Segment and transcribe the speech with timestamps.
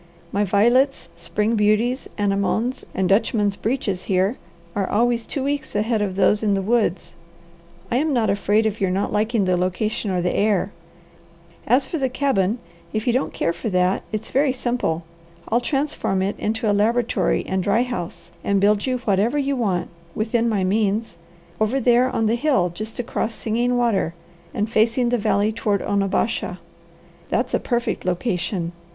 [0.31, 4.35] My violets, spring beauties, anemones, and dutchman's breeches here
[4.75, 7.13] are always two weeks ahead of those in the woods.
[7.91, 10.71] I am not afraid of your not liking the location or the air.
[11.67, 12.57] As for the cabin,
[12.91, 15.03] if you don't care for that, it's very simple.
[15.49, 19.89] I'll transform it into a laboratory and dry house, and build you whatever you want,
[20.15, 21.15] within my means,
[21.59, 24.15] over there on the hill just across Singing Water
[24.51, 26.57] and facing the valley toward Onabasha.
[27.29, 28.71] That's a perfect location.